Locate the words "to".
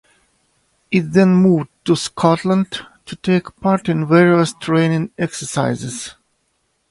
1.85-1.95, 3.05-3.15